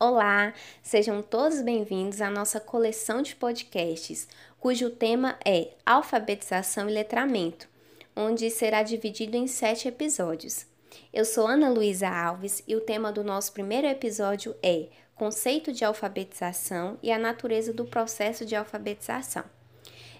Olá, 0.00 0.54
sejam 0.80 1.20
todos 1.20 1.60
bem-vindos 1.60 2.20
à 2.20 2.30
nossa 2.30 2.60
coleção 2.60 3.20
de 3.20 3.34
podcasts, 3.34 4.28
cujo 4.60 4.90
tema 4.90 5.36
é 5.44 5.72
Alfabetização 5.84 6.88
e 6.88 6.92
Letramento, 6.92 7.68
onde 8.14 8.48
será 8.48 8.84
dividido 8.84 9.36
em 9.36 9.48
sete 9.48 9.88
episódios. 9.88 10.64
Eu 11.12 11.24
sou 11.24 11.48
Ana 11.48 11.68
Luísa 11.68 12.08
Alves 12.08 12.62
e 12.68 12.76
o 12.76 12.80
tema 12.80 13.10
do 13.10 13.24
nosso 13.24 13.52
primeiro 13.52 13.88
episódio 13.88 14.54
é 14.62 14.86
Conceito 15.16 15.72
de 15.72 15.84
alfabetização 15.84 16.96
e 17.02 17.10
a 17.10 17.18
natureza 17.18 17.72
do 17.72 17.84
processo 17.84 18.46
de 18.46 18.54
alfabetização. 18.54 19.42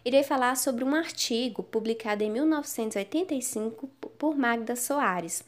Irei 0.05 0.25
falar 0.25 0.57
sobre 0.57 0.83
um 0.83 0.93
artigo 0.93 1.63
publicado 1.63 2.25
em 2.25 2.31
1985 2.33 3.87
por 4.19 4.37
Magda 4.37 4.75
Soares, 4.75 5.45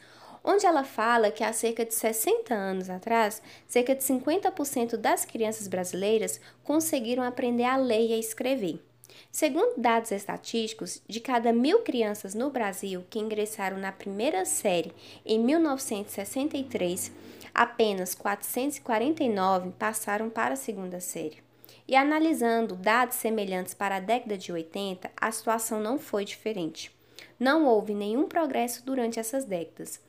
onde 0.50 0.66
ela 0.66 0.84
fala 0.84 1.30
que 1.30 1.44
há 1.44 1.52
cerca 1.52 1.84
de 1.84 1.94
60 1.94 2.52
anos 2.52 2.90
atrás, 2.90 3.40
cerca 3.66 3.94
de 3.94 4.02
50% 4.02 4.96
das 4.96 5.24
crianças 5.24 5.68
brasileiras 5.68 6.40
conseguiram 6.64 7.22
aprender 7.22 7.64
a 7.64 7.76
ler 7.76 8.08
e 8.08 8.14
a 8.14 8.18
escrever. 8.18 8.82
Segundo 9.30 9.74
dados 9.76 10.10
estatísticos, 10.10 11.00
de 11.08 11.20
cada 11.20 11.52
mil 11.52 11.80
crianças 11.80 12.34
no 12.34 12.50
Brasil 12.50 13.04
que 13.08 13.20
ingressaram 13.20 13.76
na 13.76 13.92
primeira 13.92 14.44
série 14.44 14.92
em 15.24 15.38
1963, 15.38 17.12
apenas 17.54 18.14
449 18.14 19.70
passaram 19.78 20.28
para 20.28 20.54
a 20.54 20.56
segunda 20.56 21.00
série. 21.00 21.38
E 21.86 21.94
analisando 21.94 22.74
dados 22.74 23.16
semelhantes 23.16 23.74
para 23.74 23.96
a 23.96 24.00
década 24.00 24.36
de 24.36 24.52
80, 24.52 25.10
a 25.20 25.30
situação 25.30 25.80
não 25.80 25.98
foi 25.98 26.24
diferente. 26.24 26.92
Não 27.38 27.66
houve 27.66 27.94
nenhum 27.94 28.28
progresso 28.28 28.84
durante 28.84 29.18
essas 29.18 29.44
décadas. 29.44 30.00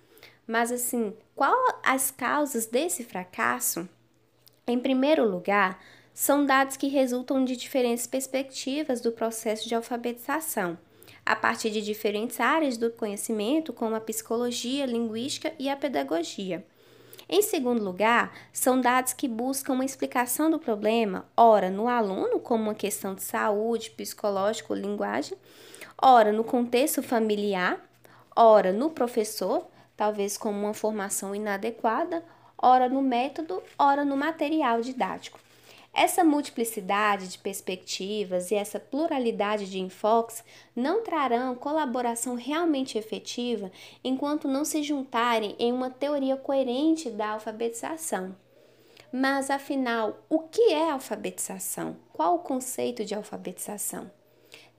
Mas 0.52 0.70
assim, 0.70 1.14
qual 1.34 1.56
as 1.82 2.12
causas 2.12 2.66
desse 2.66 3.06
fracasso? 3.06 3.88
Em 4.68 4.78
primeiro 4.78 5.26
lugar, 5.26 5.82
são 6.14 6.46
dados 6.46 6.76
que 6.76 6.90
resultam 6.90 7.46
de 7.46 7.56
diferentes 7.56 8.06
perspectivas 8.06 9.00
do 9.00 9.14
processo 9.14 9.66
de 9.70 9.74
alfabetização, 9.74 10.78
a 11.26 11.38
partir 11.38 11.70
de 11.70 11.82
diferentes 11.82 12.42
áreas 12.42 12.76
do 12.76 12.92
conhecimento, 12.92 13.72
como 13.72 13.96
a 13.96 14.02
psicologia, 14.02 14.86
linguística 14.86 15.54
e 15.58 15.70
a 15.70 15.78
pedagogia. 15.78 16.66
Em 17.30 17.42
segundo 17.42 17.82
lugar, 17.82 18.34
são 18.52 18.82
dados 18.82 19.14
que 19.14 19.30
buscam 19.30 19.72
uma 19.72 19.86
explicação 19.86 20.52
do 20.52 20.60
problema, 20.60 21.26
ora 21.38 21.70
no 21.70 21.88
aluno, 21.88 22.42
como 22.42 22.64
uma 22.64 22.76
questão 22.76 23.16
de 23.16 23.24
saúde, 23.24 23.92
psicológico, 23.92 24.74
linguagem, 24.74 25.38
ora 25.98 26.34
no 26.34 26.44
contexto 26.44 27.02
familiar, 27.02 27.80
ora 28.36 28.74
no 28.74 28.90
professor, 28.90 29.71
talvez 30.02 30.36
como 30.36 30.60
uma 30.60 30.74
formação 30.74 31.36
inadequada, 31.36 32.26
ora 32.58 32.90
no 32.90 33.04
método, 33.04 33.62
ora 33.78 34.04
no 34.04 34.18
material 34.18 34.82
didático. 34.82 35.40
Essa 35.94 36.24
multiplicidade 36.24 37.28
de 37.28 37.38
perspectivas 37.38 38.50
e 38.50 38.56
essa 38.56 38.80
pluralidade 38.80 39.70
de 39.70 39.80
enfoques 39.80 40.44
não 40.76 41.04
trarão 41.04 41.54
colaboração 41.54 42.34
realmente 42.34 42.98
efetiva 42.98 43.72
enquanto 44.04 44.48
não 44.48 44.66
se 44.66 44.82
juntarem 44.82 45.56
em 45.60 45.72
uma 45.72 45.92
teoria 45.92 46.36
coerente 46.36 47.12
da 47.12 47.34
alfabetização. 47.34 48.36
Mas 49.14 49.52
afinal, 49.52 50.26
o 50.28 50.40
que 50.40 50.74
é 50.74 50.90
alfabetização? 50.90 51.96
Qual 52.12 52.38
o 52.38 52.40
conceito 52.40 53.06
de 53.06 53.14
alfabetização? 53.14 54.10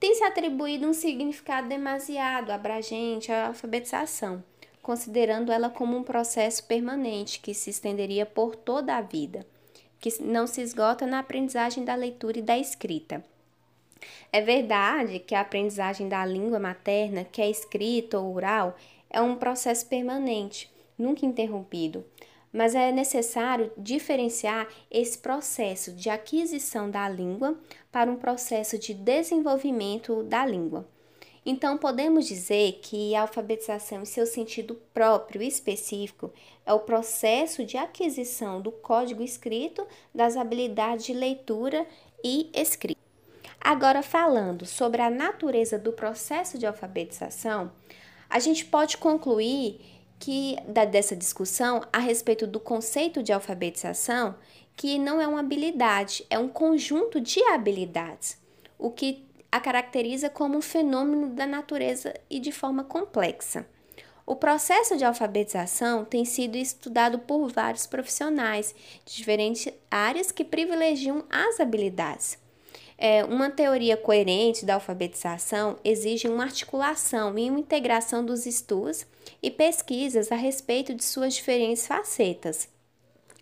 Tem 0.01 0.15
se 0.15 0.23
atribuído 0.25 0.85
um 0.85 0.93
significado 0.93 1.69
demasiado 1.69 2.51
abrangente 2.51 3.31
à 3.31 3.47
alfabetização 3.47 4.43
considerando 4.83 5.51
ela 5.51 5.69
como 5.69 5.97
um 5.97 6.03
processo 6.03 6.65
permanente 6.65 7.39
que 7.39 7.53
se 7.53 7.69
estenderia 7.69 8.25
por 8.25 8.53
toda 8.53 8.95
a 8.95 9.01
vida, 9.01 9.47
que 9.99 10.21
não 10.21 10.45
se 10.45 10.61
esgota 10.61 11.07
na 11.07 11.19
aprendizagem 11.19 11.85
da 11.85 11.95
leitura 11.95 12.37
e 12.37 12.41
da 12.41 12.57
escrita. 12.57 13.23
É 14.29 14.41
verdade 14.41 15.19
que 15.19 15.33
a 15.33 15.39
aprendizagem 15.39 16.09
da 16.09 16.25
língua 16.25 16.59
materna, 16.59 17.23
que 17.23 17.41
é 17.41 17.49
escrita 17.49 18.19
ou 18.19 18.35
oral, 18.35 18.75
é 19.09 19.21
um 19.21 19.37
processo 19.37 19.85
permanente, 19.85 20.69
nunca 20.97 21.25
interrompido, 21.25 22.05
mas 22.51 22.75
é 22.75 22.91
necessário 22.91 23.71
diferenciar 23.77 24.67
esse 24.91 25.17
processo 25.17 25.93
de 25.93 26.09
aquisição 26.09 26.91
da 26.91 27.07
língua 27.07 27.57
para 27.89 28.11
um 28.11 28.17
processo 28.17 28.77
de 28.77 28.93
desenvolvimento 28.93 30.23
da 30.23 30.45
língua. 30.45 30.85
Então, 31.45 31.77
podemos 31.77 32.25
dizer 32.25 32.79
que 32.81 33.13
a 33.15 33.21
alfabetização, 33.21 34.01
em 34.01 34.05
seu 34.05 34.25
sentido 34.25 34.75
próprio 34.93 35.41
e 35.41 35.47
específico, 35.47 36.31
é 36.65 36.73
o 36.73 36.79
processo 36.79 37.65
de 37.65 37.75
aquisição 37.75 38.61
do 38.61 38.71
código 38.71 39.21
escrito 39.21 39.85
das 40.15 40.37
habilidades 40.37 41.05
de 41.05 41.13
leitura 41.13 41.85
e 42.23 42.49
escrita. 42.53 43.01
Agora, 43.59 44.01
falando 44.01 44.65
sobre 44.65 45.01
a 45.01 45.09
natureza 45.09 45.77
do 45.77 45.91
processo 45.91 46.57
de 46.57 46.65
alfabetização, 46.65 47.71
a 48.29 48.39
gente 48.39 48.65
pode 48.65 48.97
concluir 48.97 49.81
que 50.19 50.55
dessa 50.89 51.15
discussão 51.15 51.81
a 51.91 51.99
respeito 51.99 52.47
do 52.47 52.59
conceito 52.59 53.21
de 53.21 53.33
alfabetização, 53.33 54.35
que 54.75 54.97
não 54.97 55.19
é 55.19 55.27
uma 55.27 55.41
habilidade, 55.41 56.25
é 56.29 56.39
um 56.39 56.47
conjunto 56.47 57.19
de 57.19 57.43
habilidades, 57.43 58.37
o 58.79 58.89
que 58.89 59.25
a 59.53 59.59
caracteriza 59.59 60.31
como 60.31 60.57
um 60.57 60.61
fenômeno 60.61 61.27
da 61.27 61.45
natureza 61.45 62.11
e 62.27 62.39
de 62.39 62.51
forma 62.51 62.83
complexa. 62.83 63.67
O 64.25 64.35
processo 64.35 64.97
de 64.97 65.05
alfabetização 65.05 66.03
tem 66.03 66.25
sido 66.25 66.57
estudado 66.57 67.19
por 67.19 67.51
vários 67.51 67.85
profissionais 67.85 68.73
de 69.05 69.15
diferentes 69.15 69.71
áreas 69.91 70.31
que 70.31 70.43
privilegiam 70.43 71.23
as 71.29 71.59
habilidades. 71.59 72.35
É, 72.97 73.23
uma 73.25 73.51
teoria 73.51 73.95
coerente 73.95 74.65
da 74.65 74.73
alfabetização 74.73 75.77
exige 75.83 76.27
uma 76.27 76.45
articulação 76.45 77.37
e 77.37 77.47
uma 77.47 77.59
integração 77.59 78.25
dos 78.25 78.47
estudos 78.47 79.05
e 79.39 79.51
pesquisas 79.51 80.31
a 80.31 80.35
respeito 80.35 80.95
de 80.95 81.03
suas 81.03 81.35
diferentes 81.35 81.85
facetas. 81.85 82.67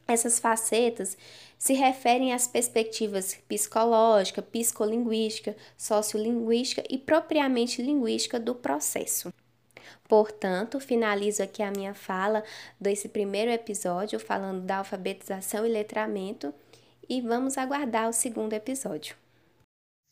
Essas 0.05 0.39
facetas 0.39 1.17
se 1.61 1.73
referem 1.73 2.33
às 2.33 2.47
perspectivas 2.47 3.35
psicológica, 3.47 4.41
psicolinguística, 4.41 5.55
sociolinguística 5.77 6.83
e 6.89 6.97
propriamente 6.97 7.83
linguística 7.83 8.39
do 8.39 8.55
processo. 8.55 9.31
Portanto, 10.09 10.79
finalizo 10.79 11.43
aqui 11.43 11.61
a 11.61 11.69
minha 11.69 11.93
fala 11.93 12.43
desse 12.79 13.07
primeiro 13.07 13.51
episódio 13.51 14.19
falando 14.19 14.61
da 14.61 14.77
alfabetização 14.77 15.63
e 15.63 15.69
letramento 15.69 16.51
e 17.07 17.21
vamos 17.21 17.59
aguardar 17.59 18.09
o 18.09 18.13
segundo 18.13 18.53
episódio. 18.53 19.15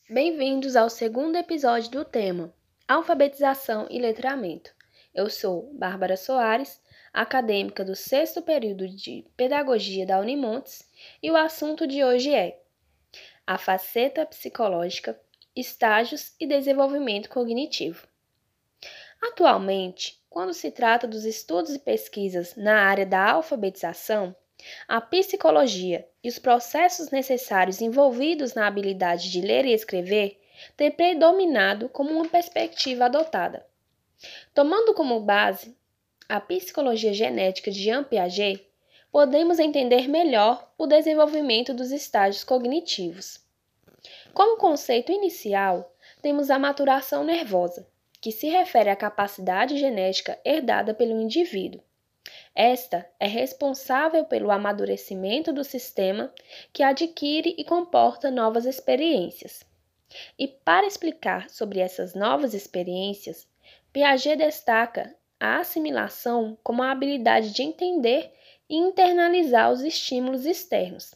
Bem-vindos 0.07 0.75
ao 0.75 0.87
segundo 0.87 1.35
episódio 1.35 1.89
do 1.89 2.05
tema 2.05 2.53
Alfabetização 2.87 3.87
e 3.89 3.99
Letramento. 3.99 4.71
Eu 5.15 5.31
sou 5.31 5.73
Bárbara 5.73 6.15
Soares, 6.15 6.79
acadêmica 7.11 7.83
do 7.83 7.95
sexto 7.95 8.39
período 8.39 8.87
de 8.87 9.25
Pedagogia 9.35 10.05
da 10.05 10.19
Unimontes 10.19 10.87
e 11.21 11.29
o 11.31 11.37
assunto 11.37 11.87
de 11.87 12.03
hoje 12.03 12.33
é 12.33 12.59
a 13.45 13.57
faceta 13.57 14.25
psicológica, 14.25 15.19
estágios 15.55 16.33
e 16.39 16.45
desenvolvimento 16.45 17.29
cognitivo. 17.29 18.07
Atualmente, 19.21 20.21
quando 20.29 20.53
se 20.53 20.71
trata 20.71 21.07
dos 21.07 21.25
estudos 21.25 21.73
e 21.73 21.79
pesquisas 21.79 22.55
na 22.55 22.83
área 22.83 23.05
da 23.05 23.31
alfabetização, 23.31 24.35
a 24.87 25.01
psicologia 25.01 26.07
e 26.23 26.29
os 26.29 26.37
processos 26.37 27.09
necessários 27.09 27.81
envolvidos 27.81 28.53
na 28.53 28.67
habilidade 28.67 29.31
de 29.31 29.41
ler 29.41 29.65
e 29.65 29.73
escrever 29.73 30.39
têm 30.75 30.91
predominado 30.91 31.89
como 31.89 32.11
uma 32.11 32.27
perspectiva 32.27 33.05
adotada. 33.05 33.65
Tomando 34.53 34.93
como 34.93 35.19
base 35.21 35.75
a 36.27 36.39
psicologia 36.39 37.13
genética 37.13 37.71
de 37.71 37.81
Jean 37.81 38.03
Piaget, 38.03 38.68
podemos 39.11 39.59
entender 39.59 40.07
melhor 40.07 40.71
o 40.77 40.85
desenvolvimento 40.85 41.73
dos 41.73 41.91
estágios 41.91 42.43
cognitivos. 42.43 43.39
Como 44.33 44.57
conceito 44.57 45.11
inicial, 45.11 45.93
temos 46.21 46.49
a 46.49 46.59
maturação 46.59 47.23
nervosa, 47.23 47.87
que 48.21 48.31
se 48.31 48.47
refere 48.49 48.89
à 48.89 48.95
capacidade 48.95 49.77
genética 49.77 50.39
herdada 50.45 50.93
pelo 50.93 51.19
indivíduo. 51.19 51.81
Esta 52.53 53.09
é 53.19 53.27
responsável 53.27 54.25
pelo 54.25 54.51
amadurecimento 54.51 55.53
do 55.53 55.63
sistema 55.63 56.33
que 56.73 56.83
adquire 56.83 57.55
e 57.57 57.63
comporta 57.63 58.29
novas 58.29 58.65
experiências. 58.65 59.63
E 60.37 60.47
para 60.47 60.85
explicar 60.85 61.49
sobre 61.49 61.79
essas 61.79 62.13
novas 62.13 62.53
experiências, 62.53 63.47
Piaget 63.93 64.35
destaca 64.35 65.15
a 65.39 65.59
assimilação 65.59 66.57
como 66.63 66.83
a 66.83 66.91
habilidade 66.91 67.53
de 67.53 67.63
entender 67.63 68.33
e 68.69 68.75
internalizar 68.75 69.71
os 69.71 69.81
estímulos 69.81 70.45
externos. 70.45 71.15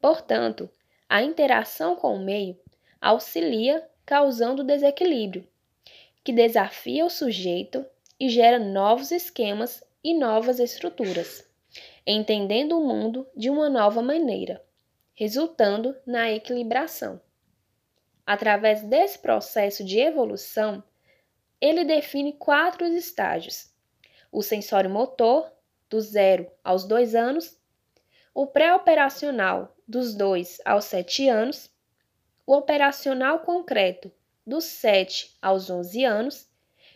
Portanto, 0.00 0.70
a 1.08 1.22
interação 1.22 1.94
com 1.94 2.14
o 2.14 2.24
meio 2.24 2.58
auxilia 3.00 3.86
causando 4.06 4.64
desequilíbrio, 4.64 5.46
que 6.24 6.32
desafia 6.32 7.04
o 7.04 7.10
sujeito 7.10 7.84
e 8.18 8.28
gera 8.28 8.58
novos 8.58 9.10
esquemas 9.10 9.84
e 10.02 10.14
novas 10.14 10.58
estruturas. 10.58 11.50
entendendo 12.04 12.76
o 12.76 12.84
mundo 12.84 13.28
de 13.36 13.48
uma 13.48 13.70
nova 13.70 14.02
maneira, 14.02 14.60
resultando 15.14 15.96
na 16.04 16.32
equilibração. 16.32 17.20
Através 18.26 18.82
desse 18.82 19.18
processo 19.18 19.84
de 19.84 20.00
evolução, 20.00 20.82
ele 21.60 21.84
define 21.84 22.32
quatro 22.32 22.84
estágios: 22.86 23.72
o 24.32 24.42
sensório 24.42 24.90
motor, 24.90 25.52
do 25.92 26.00
zero 26.00 26.50
aos 26.64 26.84
dois 26.84 27.14
anos, 27.14 27.60
o 28.34 28.46
pré-operacional, 28.46 29.76
dos 29.86 30.14
dois 30.14 30.58
aos 30.64 30.86
sete 30.86 31.28
anos, 31.28 31.70
o 32.46 32.54
operacional 32.54 33.40
concreto, 33.40 34.10
dos 34.44 34.64
7 34.64 35.36
aos 35.40 35.68
11 35.68 36.04
anos, 36.04 36.50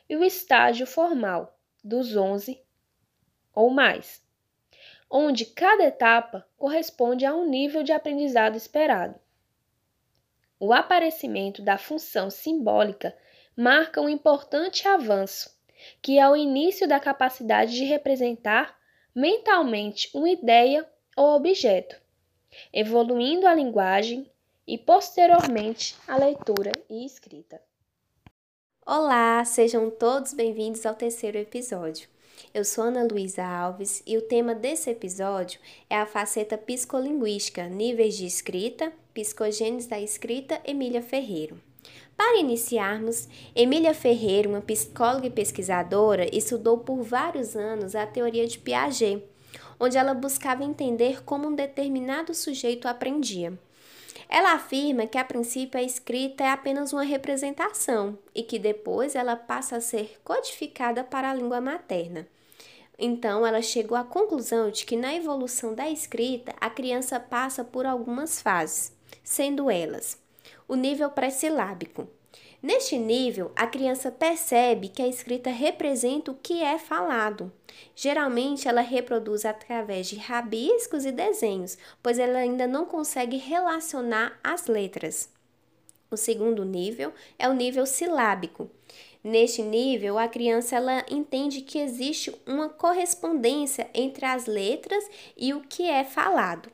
e 0.08 0.16
o 0.16 0.24
estágio 0.24 0.86
formal, 0.86 1.58
dos 1.84 2.16
11 2.16 2.58
ou 3.54 3.68
mais, 3.68 4.24
onde 5.10 5.44
cada 5.44 5.84
etapa 5.84 6.46
corresponde 6.56 7.26
a 7.26 7.34
um 7.34 7.46
nível 7.46 7.82
de 7.82 7.92
aprendizado 7.92 8.56
esperado. 8.56 9.20
O 10.58 10.72
aparecimento 10.72 11.60
da 11.60 11.76
função 11.76 12.30
simbólica 12.30 13.16
marca 13.54 14.00
um 14.00 14.08
importante 14.08 14.88
avanço, 14.88 15.54
que 16.00 16.18
é 16.18 16.26
o 16.26 16.34
início 16.34 16.88
da 16.88 16.98
capacidade 16.98 17.74
de 17.74 17.84
representar 17.84 18.76
mentalmente 19.16 20.10
uma 20.12 20.28
ideia 20.28 20.86
ou 21.16 21.36
objeto, 21.36 21.96
evoluindo 22.70 23.46
a 23.46 23.54
linguagem 23.54 24.30
e 24.68 24.76
posteriormente 24.76 25.96
a 26.06 26.18
leitura 26.18 26.70
e 26.90 27.06
escrita. 27.06 27.58
Olá, 28.84 29.42
sejam 29.46 29.90
todos 29.90 30.34
bem-vindos 30.34 30.84
ao 30.84 30.94
terceiro 30.94 31.38
episódio. 31.38 32.10
Eu 32.52 32.62
sou 32.62 32.84
Ana 32.84 33.08
Luísa 33.10 33.42
Alves 33.42 34.02
e 34.06 34.18
o 34.18 34.22
tema 34.22 34.54
desse 34.54 34.90
episódio 34.90 35.58
é 35.88 35.96
a 35.96 36.04
faceta 36.04 36.58
psicolinguística, 36.58 37.66
níveis 37.70 38.18
de 38.18 38.26
escrita, 38.26 38.92
psicogênese 39.14 39.88
da 39.88 39.98
escrita, 39.98 40.60
Emília 40.62 41.00
Ferreiro. 41.00 41.58
Para 42.16 42.38
iniciarmos, 42.38 43.28
Emília 43.54 43.92
Ferreira, 43.92 44.48
uma 44.48 44.62
psicóloga 44.62 45.26
e 45.26 45.30
pesquisadora, 45.30 46.26
estudou 46.34 46.78
por 46.78 47.02
vários 47.02 47.54
anos 47.54 47.94
a 47.94 48.06
teoria 48.06 48.46
de 48.46 48.58
Piaget, 48.58 49.22
onde 49.78 49.98
ela 49.98 50.14
buscava 50.14 50.64
entender 50.64 51.22
como 51.24 51.48
um 51.48 51.54
determinado 51.54 52.34
sujeito 52.34 52.88
aprendia. 52.88 53.52
Ela 54.30 54.54
afirma 54.54 55.06
que 55.06 55.18
a 55.18 55.24
princípio 55.24 55.78
a 55.78 55.82
escrita 55.82 56.42
é 56.42 56.48
apenas 56.48 56.92
uma 56.92 57.02
representação 57.02 58.18
e 58.34 58.42
que 58.42 58.58
depois 58.58 59.14
ela 59.14 59.36
passa 59.36 59.76
a 59.76 59.80
ser 59.80 60.18
codificada 60.24 61.04
para 61.04 61.30
a 61.30 61.34
língua 61.34 61.60
materna. 61.60 62.26
Então, 62.98 63.46
ela 63.46 63.60
chegou 63.60 63.96
à 63.96 64.02
conclusão 64.02 64.70
de 64.70 64.86
que 64.86 64.96
na 64.96 65.14
evolução 65.14 65.74
da 65.74 65.88
escrita 65.90 66.54
a 66.58 66.70
criança 66.70 67.20
passa 67.20 67.62
por 67.62 67.84
algumas 67.84 68.40
fases, 68.40 68.90
sendo 69.22 69.70
elas 69.70 70.25
o 70.68 70.74
nível 70.74 71.10
pré-silábico, 71.10 72.08
Neste 72.62 72.98
nível, 72.98 73.52
a 73.54 73.66
criança 73.66 74.10
percebe 74.10 74.88
que 74.88 75.02
a 75.02 75.06
escrita 75.06 75.50
representa 75.50 76.30
o 76.30 76.34
que 76.34 76.62
é 76.62 76.78
falado. 76.78 77.52
Geralmente, 77.94 78.66
ela 78.66 78.80
reproduz 78.80 79.44
através 79.44 80.08
de 80.08 80.16
rabiscos 80.16 81.04
e 81.04 81.12
desenhos, 81.12 81.76
pois 82.02 82.18
ela 82.18 82.38
ainda 82.38 82.66
não 82.66 82.86
consegue 82.86 83.36
relacionar 83.36 84.38
as 84.42 84.66
letras. 84.66 85.30
O 86.10 86.16
segundo 86.16 86.64
nível 86.64 87.12
é 87.38 87.48
o 87.48 87.52
nível 87.52 87.84
silábico. 87.84 88.70
Neste 89.22 89.60
nível, 89.60 90.18
a 90.18 90.26
criança 90.26 90.76
ela 90.76 91.04
entende 91.10 91.60
que 91.60 91.78
existe 91.78 92.34
uma 92.46 92.68
correspondência 92.68 93.90
entre 93.92 94.24
as 94.24 94.46
letras 94.46 95.04
e 95.36 95.52
o 95.52 95.60
que 95.60 95.88
é 95.88 96.04
falado. 96.04 96.70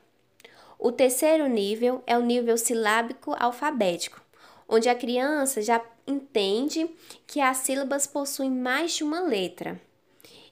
O 0.77 0.91
terceiro 0.91 1.47
nível 1.47 2.03
é 2.05 2.17
o 2.17 2.21
nível 2.21 2.57
silábico 2.57 3.35
alfabético 3.39 4.23
onde 4.67 4.89
a 4.89 4.95
criança 4.95 5.61
já 5.61 5.83
entende 6.07 6.89
que 7.27 7.39
as 7.39 7.57
sílabas 7.57 8.07
possuem 8.07 8.49
mais 8.49 8.93
de 8.93 9.03
uma 9.03 9.21
letra. 9.21 9.79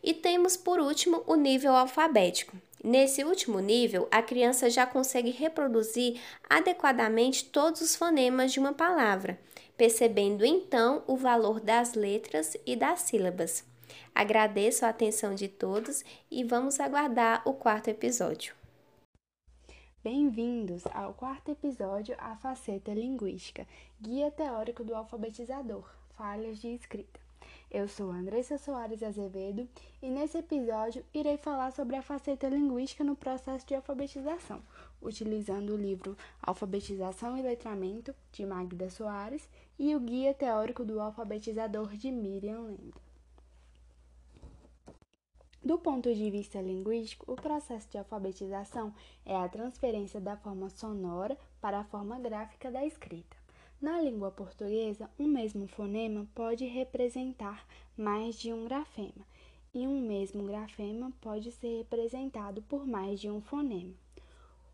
E 0.03 0.13
temos 0.13 0.57
por 0.57 0.79
último 0.79 1.23
o 1.27 1.35
nível 1.35 1.75
alfabético. 1.75 2.55
Nesse 2.83 3.23
último 3.23 3.59
nível, 3.59 4.07
a 4.09 4.23
criança 4.23 4.69
já 4.69 4.85
consegue 4.87 5.29
reproduzir 5.29 6.19
adequadamente 6.49 7.45
todos 7.45 7.81
os 7.81 7.95
fonemas 7.95 8.51
de 8.51 8.59
uma 8.59 8.73
palavra, 8.73 9.39
percebendo 9.77 10.43
então 10.43 11.03
o 11.05 11.15
valor 11.15 11.59
das 11.59 11.93
letras 11.93 12.57
e 12.65 12.75
das 12.75 13.01
sílabas. 13.01 13.63
Agradeço 14.15 14.85
a 14.85 14.89
atenção 14.89 15.35
de 15.35 15.47
todos 15.47 16.03
e 16.29 16.43
vamos 16.43 16.79
aguardar 16.79 17.43
o 17.45 17.53
quarto 17.53 17.89
episódio. 17.89 18.60
Bem-vindos 20.03 20.81
ao 20.95 21.13
quarto 21.13 21.51
episódio 21.51 22.15
A 22.17 22.35
Faceta 22.35 22.91
Linguística, 22.91 23.67
Guia 24.01 24.31
Teórico 24.31 24.83
do 24.83 24.95
Alfabetizador, 24.95 25.87
Falhas 26.17 26.57
de 26.59 26.69
Escrita. 26.69 27.19
Eu 27.69 27.87
sou 27.87 28.09
Andressa 28.09 28.57
Soares 28.57 29.03
Azevedo 29.03 29.69
e 30.01 30.09
nesse 30.09 30.39
episódio 30.39 31.05
irei 31.13 31.37
falar 31.37 31.71
sobre 31.71 31.95
a 31.95 32.01
faceta 32.01 32.49
linguística 32.49 33.03
no 33.03 33.15
processo 33.15 33.67
de 33.67 33.75
alfabetização, 33.75 34.63
utilizando 34.99 35.75
o 35.75 35.77
livro 35.77 36.17
Alfabetização 36.41 37.37
e 37.37 37.43
Letramento, 37.43 38.15
de 38.31 38.43
Magda 38.43 38.89
Soares, 38.89 39.47
e 39.77 39.95
o 39.95 39.99
Guia 39.99 40.33
Teórico 40.33 40.83
do 40.83 40.99
Alfabetizador, 40.99 41.89
de 41.95 42.11
Miriam 42.11 42.61
Lendo. 42.61 43.10
Do 45.63 45.77
ponto 45.77 46.11
de 46.11 46.31
vista 46.31 46.59
linguístico, 46.59 47.31
o 47.31 47.35
processo 47.35 47.87
de 47.91 47.97
alfabetização 47.99 48.91
é 49.23 49.35
a 49.35 49.47
transferência 49.47 50.19
da 50.19 50.35
forma 50.35 50.71
sonora 50.71 51.37
para 51.61 51.79
a 51.79 51.83
forma 51.83 52.19
gráfica 52.19 52.71
da 52.71 52.83
escrita. 52.83 53.37
Na 53.79 54.01
língua 54.01 54.31
portuguesa, 54.31 55.07
um 55.19 55.27
mesmo 55.27 55.67
fonema 55.67 56.27
pode 56.33 56.65
representar 56.65 57.63
mais 57.95 58.39
de 58.39 58.51
um 58.51 58.65
grafema, 58.65 59.23
e 59.71 59.87
um 59.87 60.01
mesmo 60.01 60.43
grafema 60.45 61.13
pode 61.21 61.51
ser 61.51 61.77
representado 61.77 62.63
por 62.63 62.87
mais 62.87 63.19
de 63.19 63.29
um 63.29 63.39
fonema. 63.39 63.93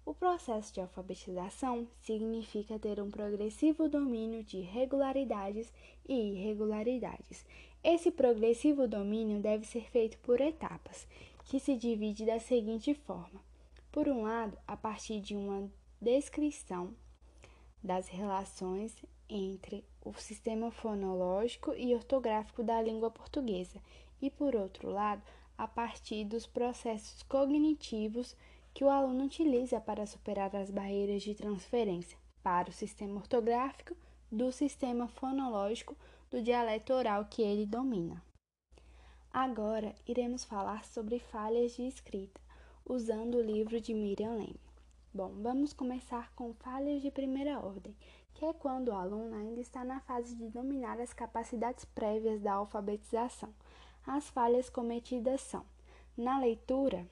O 0.05 0.13
processo 0.13 0.73
de 0.73 0.79
alfabetização 0.79 1.85
significa 1.99 2.79
ter 2.79 3.01
um 3.01 3.11
progressivo 3.11 3.89
domínio 3.89 4.41
de 4.41 4.61
regularidades 4.61 5.69
e 6.07 6.13
irregularidades. 6.31 7.45
Esse 7.89 8.11
progressivo 8.11 8.85
domínio 8.85 9.39
deve 9.39 9.65
ser 9.65 9.89
feito 9.89 10.17
por 10.17 10.41
etapas, 10.41 11.07
que 11.45 11.57
se 11.57 11.73
divide 11.77 12.25
da 12.25 12.37
seguinte 12.37 12.93
forma: 12.93 13.41
por 13.93 14.09
um 14.09 14.23
lado, 14.23 14.57
a 14.67 14.75
partir 14.75 15.21
de 15.21 15.37
uma 15.37 15.71
descrição 16.01 16.93
das 17.81 18.09
relações 18.09 18.93
entre 19.29 19.85
o 20.03 20.13
sistema 20.15 20.69
fonológico 20.69 21.73
e 21.77 21.95
ortográfico 21.95 22.61
da 22.61 22.81
língua 22.81 23.09
portuguesa, 23.09 23.81
e 24.21 24.29
por 24.29 24.53
outro 24.53 24.89
lado, 24.89 25.23
a 25.57 25.65
partir 25.65 26.25
dos 26.25 26.45
processos 26.45 27.23
cognitivos 27.23 28.35
que 28.73 28.83
o 28.83 28.89
aluno 28.89 29.23
utiliza 29.23 29.79
para 29.79 30.05
superar 30.05 30.53
as 30.57 30.69
barreiras 30.69 31.23
de 31.23 31.33
transferência 31.33 32.17
para 32.43 32.69
o 32.69 32.73
sistema 32.73 33.15
ortográfico 33.15 33.95
do 34.29 34.51
sistema 34.51 35.07
fonológico 35.07 35.95
do 36.29 36.41
dialeto 36.41 36.93
oral 36.93 37.25
que 37.25 37.41
ele 37.41 37.65
domina. 37.65 38.21
Agora 39.31 39.93
iremos 40.07 40.43
falar 40.43 40.83
sobre 40.85 41.19
falhas 41.19 41.73
de 41.73 41.83
escrita, 41.87 42.41
usando 42.85 43.35
o 43.35 43.41
livro 43.41 43.79
de 43.79 43.93
Miriam 43.93 44.33
Leme. 44.33 44.59
Bom, 45.13 45.31
vamos 45.41 45.73
começar 45.73 46.33
com 46.35 46.53
falhas 46.53 47.01
de 47.01 47.09
primeira 47.09 47.59
ordem, 47.59 47.95
que 48.33 48.45
é 48.45 48.53
quando 48.53 48.89
o 48.89 48.95
aluno 48.95 49.35
ainda 49.35 49.59
está 49.59 49.83
na 49.83 49.99
fase 50.01 50.35
de 50.35 50.49
dominar 50.49 50.99
as 50.99 51.13
capacidades 51.13 51.85
prévias 51.85 52.41
da 52.41 52.53
alfabetização. 52.53 53.53
As 54.05 54.29
falhas 54.29 54.69
cometidas 54.69 55.41
são: 55.41 55.65
na 56.15 56.39
leitura, 56.39 57.07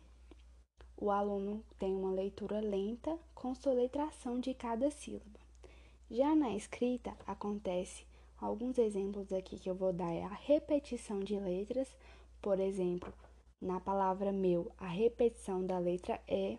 o 0.98 1.12
aluno 1.12 1.63
tem 1.77 1.95
uma 1.95 2.12
leitura 2.12 2.60
lenta 2.60 3.17
com 3.34 3.53
soletração 3.53 4.39
de 4.39 4.53
cada 4.53 4.89
sílaba. 4.91 5.39
Já 6.10 6.36
na 6.36 6.55
escrita, 6.55 7.15
acontece 7.25 8.05
alguns 8.39 8.77
exemplos 8.77 9.32
aqui 9.32 9.58
que 9.58 9.70
eu 9.70 9.75
vou 9.75 9.94
dar 9.94 10.12
é 10.12 10.24
a 10.24 10.34
repetição 10.34 11.20
de 11.20 11.39
letras, 11.39 11.88
por 12.42 12.60
exemplo, 12.60 13.13
na 13.62 13.80
palavra 13.80 14.32
meu, 14.32 14.72
a 14.77 14.88
repetição 14.88 15.65
da 15.65 15.80
letra 15.80 16.22
E, 16.27 16.58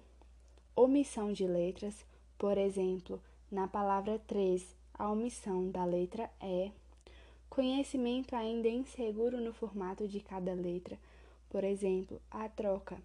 omissão 0.75 1.33
de 1.33 1.47
letras, 1.47 2.05
por 2.39 2.59
exemplo, 2.59 3.23
na 3.51 3.69
palavra 3.69 4.19
três, 4.19 4.75
a 4.95 5.11
omissão 5.11 5.71
da 5.71 5.85
letra 5.85 6.31
E, 6.43 6.73
conhecimento 7.49 8.35
ainda 8.35 8.69
inseguro 8.69 9.41
no 9.41 9.53
formato 9.53 10.09
de 10.09 10.21
cada 10.21 10.53
letra, 10.55 10.99
por 11.49 11.65
exemplo, 11.65 12.21
a 12.31 12.49
troca 12.49 13.01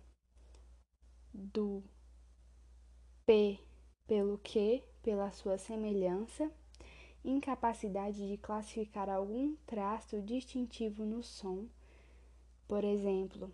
do 1.33 1.83
P 3.25 3.59
pelo 4.07 4.37
Q, 4.39 4.83
pela 5.01 5.31
sua 5.31 5.57
semelhança, 5.57 6.51
incapacidade 7.23 8.27
de 8.27 8.37
classificar 8.37 9.09
algum 9.09 9.55
traço 9.65 10.21
distintivo 10.21 11.05
no 11.05 11.21
som, 11.21 11.67
por 12.67 12.83
exemplo, 12.83 13.51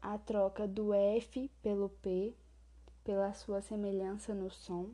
a 0.00 0.16
troca 0.16 0.66
do 0.66 0.94
F 0.94 1.50
pelo 1.60 1.88
P, 1.88 2.34
pela 3.04 3.32
sua 3.32 3.60
semelhança 3.60 4.34
no 4.34 4.50
som. 4.50 4.90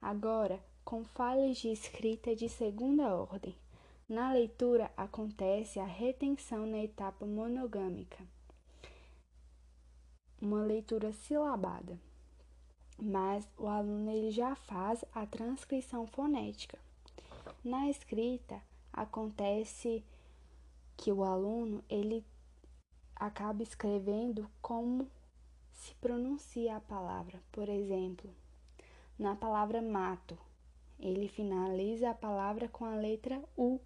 Agora, 0.00 0.62
com 0.84 1.04
falhas 1.04 1.58
de 1.58 1.68
escrita 1.68 2.34
de 2.34 2.48
segunda 2.48 3.14
ordem. 3.14 3.56
Na 4.08 4.32
leitura 4.32 4.90
acontece 4.96 5.78
a 5.78 5.86
retenção 5.86 6.66
na 6.66 6.78
etapa 6.78 7.24
monogâmica, 7.24 8.18
uma 10.40 10.62
leitura 10.64 11.12
silabada, 11.12 11.98
mas 12.98 13.48
o 13.58 13.66
aluno 13.66 14.10
ele 14.10 14.30
já 14.30 14.54
faz 14.54 15.04
a 15.14 15.26
transcrição 15.26 16.06
fonética. 16.06 16.78
Na 17.64 17.88
escrita 17.88 18.60
acontece 18.92 20.04
que 20.96 21.10
o 21.10 21.24
aluno 21.24 21.82
ele 21.88 22.24
acaba 23.16 23.62
escrevendo 23.62 24.48
como 24.60 25.08
se 25.72 25.94
pronuncia 25.96 26.76
a 26.76 26.80
palavra. 26.80 27.40
Por 27.50 27.68
exemplo, 27.68 28.30
na 29.18 29.34
palavra 29.34 29.80
mato, 29.80 30.38
ele 30.98 31.28
finaliza 31.28 32.10
a 32.10 32.14
palavra 32.14 32.68
com 32.68 32.84
a 32.84 32.94
letra 32.94 33.42
U 33.56 33.80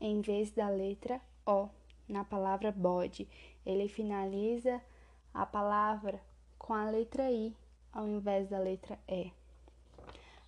em 0.00 0.20
vez 0.20 0.50
da 0.50 0.68
letra 0.68 1.20
O. 1.44 1.68
Na 2.08 2.24
palavra 2.24 2.70
bode, 2.70 3.28
ele 3.64 3.88
finaliza 3.88 4.80
a 5.34 5.44
palavra 5.44 6.20
com 6.58 6.72
a 6.72 6.88
letra 6.88 7.30
I 7.30 7.54
ao 7.92 8.06
invés 8.06 8.48
da 8.48 8.58
letra 8.58 8.98
E. 9.08 9.32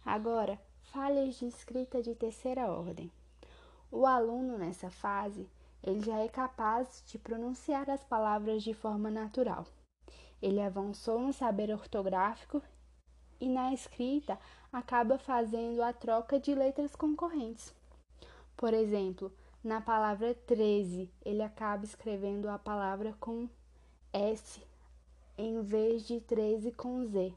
Agora, 0.04 0.58
falhas 0.92 1.34
de 1.36 1.46
escrita 1.46 2.02
de 2.02 2.14
terceira 2.14 2.66
ordem. 2.66 3.10
O 3.90 4.06
aluno 4.06 4.58
nessa 4.58 4.90
fase 4.90 5.48
ele 5.82 6.00
já 6.00 6.18
é 6.18 6.28
capaz 6.28 7.02
de 7.06 7.18
pronunciar 7.18 7.88
as 7.88 8.02
palavras 8.04 8.62
de 8.62 8.74
forma 8.74 9.10
natural. 9.10 9.66
Ele 10.42 10.60
avançou 10.60 11.20
no 11.20 11.32
saber 11.32 11.70
ortográfico 11.70 12.62
e 13.40 13.48
na 13.48 13.72
escrita 13.72 14.38
acaba 14.72 15.18
fazendo 15.18 15.82
a 15.82 15.92
troca 15.92 16.38
de 16.38 16.54
letras 16.54 16.94
concorrentes. 16.94 17.74
Por 18.56 18.74
exemplo, 18.74 19.32
na 19.62 19.80
palavra 19.80 20.34
13, 20.34 21.10
ele 21.24 21.42
acaba 21.42 21.84
escrevendo 21.84 22.48
a 22.48 22.58
palavra 22.58 23.14
com 23.20 23.48
S 24.12 24.60
em 25.38 25.62
vez 25.62 26.04
de 26.04 26.20
13 26.20 26.72
com 26.72 27.06
Z. 27.06 27.32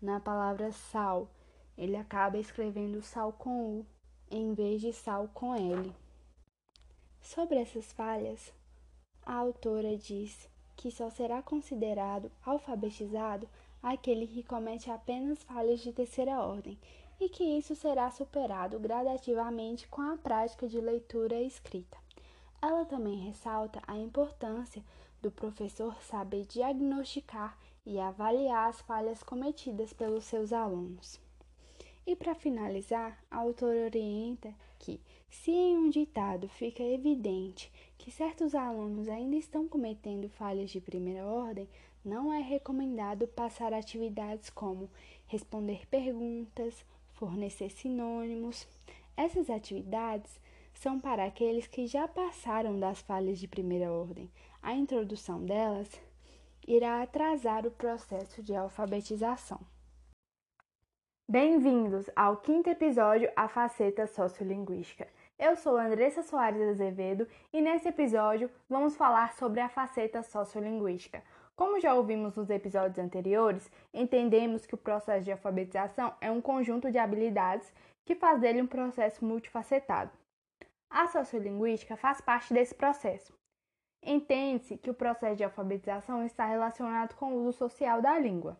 Na 0.00 0.18
palavra 0.18 0.72
sal, 0.72 1.30
ele 1.78 1.96
acaba 1.96 2.36
escrevendo 2.36 3.00
sal 3.00 3.32
com 3.32 3.78
U 3.78 3.86
em 4.28 4.52
vez 4.52 4.80
de 4.80 4.92
sal 4.92 5.30
com 5.32 5.54
L. 5.54 5.94
Sobre 7.22 7.60
essas 7.60 7.92
falhas, 7.92 8.52
a 9.24 9.34
autora 9.34 9.96
diz 9.96 10.48
que 10.76 10.90
só 10.90 11.08
será 11.10 11.40
considerado 11.40 12.32
alfabetizado 12.44 13.48
aquele 13.80 14.26
que 14.26 14.42
comete 14.42 14.90
apenas 14.90 15.42
falhas 15.44 15.78
de 15.80 15.92
terceira 15.92 16.40
ordem 16.40 16.76
e 17.20 17.28
que 17.28 17.44
isso 17.44 17.76
será 17.76 18.10
superado 18.10 18.80
gradativamente 18.80 19.86
com 19.86 20.02
a 20.02 20.16
prática 20.16 20.66
de 20.66 20.80
leitura 20.80 21.36
e 21.36 21.46
escrita. 21.46 21.96
Ela 22.60 22.84
também 22.84 23.16
ressalta 23.18 23.80
a 23.86 23.96
importância 23.96 24.82
do 25.22 25.30
professor 25.30 26.02
saber 26.02 26.44
diagnosticar 26.46 27.56
e 27.86 27.98
avaliar 27.98 28.68
as 28.68 28.80
falhas 28.80 29.22
cometidas 29.22 29.92
pelos 29.92 30.24
seus 30.24 30.52
alunos. 30.52 31.20
E 32.04 32.16
para 32.16 32.34
finalizar, 32.34 33.22
a 33.30 33.38
autora 33.38 33.84
orienta 33.84 34.52
que, 34.78 35.00
se 35.30 35.52
em 35.52 35.78
um 35.78 35.88
ditado 35.88 36.48
fica 36.48 36.82
evidente 36.82 37.70
que 37.96 38.10
certos 38.10 38.54
alunos 38.54 39.08
ainda 39.08 39.36
estão 39.36 39.68
cometendo 39.68 40.28
falhas 40.28 40.70
de 40.70 40.80
primeira 40.80 41.24
ordem, 41.24 41.68
não 42.04 42.32
é 42.32 42.40
recomendado 42.40 43.28
passar 43.28 43.72
atividades 43.72 44.50
como 44.50 44.90
responder 45.28 45.86
perguntas, 45.86 46.84
fornecer 47.12 47.70
sinônimos. 47.70 48.66
Essas 49.16 49.48
atividades 49.48 50.40
são 50.74 50.98
para 50.98 51.24
aqueles 51.24 51.68
que 51.68 51.86
já 51.86 52.08
passaram 52.08 52.80
das 52.80 53.00
falhas 53.00 53.38
de 53.38 53.46
primeira 53.46 53.92
ordem. 53.92 54.28
A 54.64 54.74
introdução 54.74 55.44
delas 55.44 55.90
irá 56.68 57.02
atrasar 57.02 57.66
o 57.66 57.70
processo 57.72 58.40
de 58.44 58.54
alfabetização. 58.54 59.60
Bem-vindos 61.28 62.08
ao 62.14 62.36
quinto 62.36 62.70
episódio 62.70 63.28
A 63.34 63.48
Faceta 63.48 64.06
Sociolinguística. 64.06 65.08
Eu 65.36 65.56
sou 65.56 65.76
Andressa 65.76 66.22
Soares 66.22 66.62
Azevedo 66.62 67.26
e 67.52 67.60
nesse 67.60 67.88
episódio 67.88 68.48
vamos 68.68 68.94
falar 68.94 69.34
sobre 69.34 69.58
a 69.58 69.68
faceta 69.68 70.22
sociolinguística. 70.22 71.24
Como 71.56 71.80
já 71.80 71.92
ouvimos 71.94 72.36
nos 72.36 72.48
episódios 72.48 73.00
anteriores, 73.00 73.68
entendemos 73.92 74.64
que 74.64 74.76
o 74.76 74.78
processo 74.78 75.24
de 75.24 75.32
alfabetização 75.32 76.14
é 76.20 76.30
um 76.30 76.40
conjunto 76.40 76.88
de 76.88 76.98
habilidades 76.98 77.74
que 78.04 78.14
faz 78.14 78.40
dele 78.40 78.62
um 78.62 78.66
processo 78.68 79.24
multifacetado. 79.24 80.12
A 80.88 81.08
sociolinguística 81.08 81.96
faz 81.96 82.20
parte 82.20 82.54
desse 82.54 82.76
processo. 82.76 83.41
Entende-se 84.02 84.76
que 84.76 84.90
o 84.90 84.94
processo 84.94 85.36
de 85.36 85.44
alfabetização 85.44 86.24
está 86.24 86.44
relacionado 86.44 87.14
com 87.14 87.32
o 87.32 87.46
uso 87.46 87.58
social 87.58 88.02
da 88.02 88.18
língua. 88.18 88.58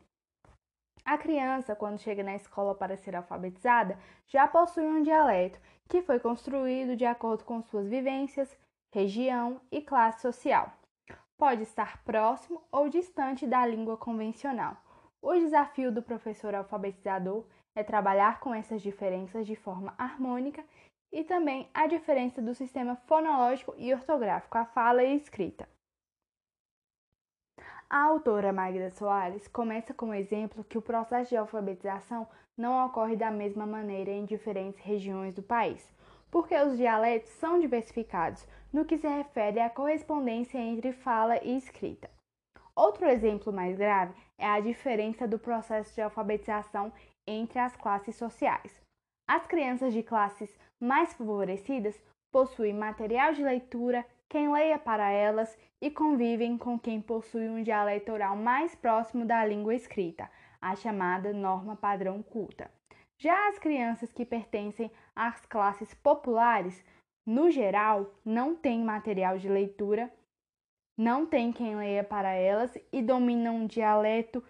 A 1.04 1.18
criança, 1.18 1.74
quando 1.74 1.98
chega 1.98 2.22
na 2.22 2.36
escola 2.36 2.76
para 2.76 2.96
ser 2.96 3.16
alfabetizada, 3.16 3.98
já 4.28 4.46
possui 4.46 4.84
um 4.84 5.02
dialeto 5.02 5.58
que 5.88 6.00
foi 6.00 6.20
construído 6.20 6.94
de 6.94 7.04
acordo 7.04 7.44
com 7.44 7.60
suas 7.60 7.88
vivências, 7.88 8.56
região 8.94 9.60
e 9.70 9.80
classe 9.80 10.22
social. 10.22 10.72
Pode 11.36 11.62
estar 11.62 12.02
próximo 12.04 12.62
ou 12.70 12.88
distante 12.88 13.48
da 13.48 13.66
língua 13.66 13.96
convencional. 13.96 14.76
O 15.20 15.34
desafio 15.34 15.90
do 15.90 16.02
professor 16.02 16.54
alfabetizador 16.54 17.44
é 17.74 17.82
trabalhar 17.82 18.38
com 18.38 18.54
essas 18.54 18.80
diferenças 18.80 19.44
de 19.44 19.56
forma 19.56 19.94
harmônica 19.98 20.64
e 21.12 21.22
também 21.22 21.68
a 21.74 21.86
diferença 21.86 22.40
do 22.40 22.54
sistema 22.54 22.96
fonológico 23.06 23.74
e 23.76 23.92
ortográfico, 23.92 24.56
a 24.56 24.64
fala 24.64 25.04
e 25.04 25.14
escrita. 25.16 25.68
A 27.88 28.04
autora 28.04 28.52
Magda 28.52 28.90
Soares 28.90 29.46
começa 29.48 29.92
com 29.92 30.08
o 30.08 30.14
exemplo 30.14 30.64
que 30.64 30.78
o 30.78 30.82
processo 30.82 31.28
de 31.28 31.36
alfabetização 31.36 32.26
não 32.56 32.86
ocorre 32.86 33.16
da 33.16 33.30
mesma 33.30 33.66
maneira 33.66 34.10
em 34.10 34.24
diferentes 34.24 34.80
regiões 34.80 35.34
do 35.34 35.42
país, 35.42 35.92
porque 36.30 36.56
os 36.56 36.78
dialetos 36.78 37.30
são 37.32 37.60
diversificados 37.60 38.46
no 38.72 38.86
que 38.86 38.96
se 38.96 39.06
refere 39.06 39.60
à 39.60 39.68
correspondência 39.68 40.56
entre 40.56 40.92
fala 40.92 41.36
e 41.44 41.54
escrita. 41.54 42.10
Outro 42.74 43.06
exemplo 43.06 43.52
mais 43.52 43.76
grave 43.76 44.14
é 44.38 44.46
a 44.46 44.58
diferença 44.58 45.28
do 45.28 45.38
processo 45.38 45.94
de 45.94 46.00
alfabetização 46.00 46.90
entre 47.26 47.58
as 47.58 47.76
classes 47.76 48.16
sociais. 48.16 48.81
As 49.34 49.46
crianças 49.46 49.94
de 49.94 50.02
classes 50.02 50.54
mais 50.78 51.14
favorecidas 51.14 51.98
possuem 52.30 52.74
material 52.74 53.32
de 53.32 53.42
leitura, 53.42 54.04
quem 54.28 54.52
leia 54.52 54.78
para 54.78 55.10
elas 55.10 55.58
e 55.80 55.90
convivem 55.90 56.58
com 56.58 56.78
quem 56.78 57.00
possui 57.00 57.48
um 57.48 57.62
dialeto 57.62 58.12
oral 58.12 58.36
mais 58.36 58.74
próximo 58.74 59.24
da 59.24 59.42
língua 59.42 59.74
escrita, 59.74 60.30
a 60.60 60.76
chamada 60.76 61.32
norma 61.32 61.74
padrão 61.74 62.22
culta. 62.22 62.70
Já 63.16 63.48
as 63.48 63.58
crianças 63.58 64.12
que 64.12 64.26
pertencem 64.26 64.90
às 65.16 65.40
classes 65.46 65.94
populares, 65.94 66.84
no 67.24 67.50
geral, 67.50 68.12
não 68.22 68.54
têm 68.54 68.84
material 68.84 69.38
de 69.38 69.48
leitura, 69.48 70.12
não 70.94 71.24
tem 71.24 71.50
quem 71.50 71.74
leia 71.74 72.04
para 72.04 72.34
elas 72.34 72.76
e 72.92 73.00
dominam 73.00 73.56
um 73.56 73.66
dialeto 73.66 74.44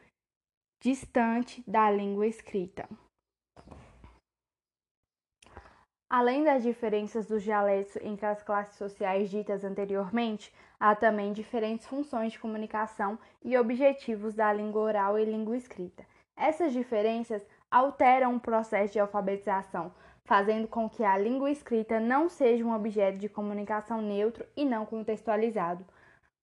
distante 0.82 1.62
da 1.70 1.88
língua 1.88 2.26
escrita. 2.26 2.88
Além 6.14 6.44
das 6.44 6.62
diferenças 6.62 7.24
dos 7.24 7.42
dialetos 7.42 7.96
entre 8.02 8.26
as 8.26 8.42
classes 8.42 8.76
sociais 8.76 9.30
ditas 9.30 9.64
anteriormente, 9.64 10.54
há 10.78 10.94
também 10.94 11.32
diferentes 11.32 11.86
funções 11.86 12.32
de 12.32 12.38
comunicação 12.38 13.18
e 13.42 13.56
objetivos 13.56 14.34
da 14.34 14.52
língua 14.52 14.82
oral 14.82 15.18
e 15.18 15.24
língua 15.24 15.56
escrita. 15.56 16.04
Essas 16.36 16.74
diferenças 16.74 17.40
alteram 17.70 18.36
o 18.36 18.40
processo 18.40 18.92
de 18.92 19.00
alfabetização, 19.00 19.90
fazendo 20.22 20.68
com 20.68 20.86
que 20.86 21.02
a 21.02 21.16
língua 21.16 21.50
escrita 21.50 21.98
não 21.98 22.28
seja 22.28 22.62
um 22.62 22.74
objeto 22.74 23.16
de 23.16 23.30
comunicação 23.30 24.02
neutro 24.02 24.44
e 24.54 24.66
não 24.66 24.84
contextualizado. 24.84 25.82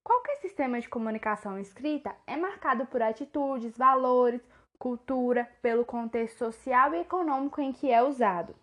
Qualquer 0.04 0.38
sistema 0.38 0.82
de 0.82 0.90
comunicação 0.90 1.60
escrita 1.60 2.16
é 2.26 2.36
marcado 2.36 2.88
por 2.88 3.04
atitudes, 3.04 3.78
valores, 3.78 4.42
cultura, 4.80 5.48
pelo 5.62 5.86
contexto 5.86 6.40
social 6.40 6.96
e 6.96 7.02
econômico 7.02 7.62
em 7.62 7.72
que 7.72 7.92
é 7.92 8.02
usado. 8.02 8.56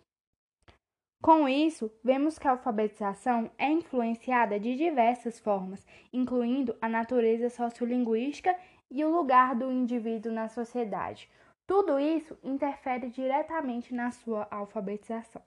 Com 1.21 1.49
isso, 1.49 1.91
vemos 2.03 2.37
que 2.37 2.47
a 2.47 2.51
alfabetização 2.51 3.49
é 3.57 3.69
influenciada 3.69 4.59
de 4.59 4.75
diversas 4.75 5.39
formas, 5.39 5.85
incluindo 6.13 6.77
a 6.79 6.87
natureza 6.87 7.49
sociolinguística 7.49 8.55
e 8.89 9.03
o 9.03 9.09
lugar 9.09 9.55
do 9.55 9.71
indivíduo 9.71 10.31
na 10.31 10.47
sociedade. 10.47 11.29
Tudo 11.65 11.99
isso 11.99 12.37
interfere 12.43 13.09
diretamente 13.09 13.93
na 13.93 14.11
sua 14.11 14.47
alfabetização. 14.49 15.41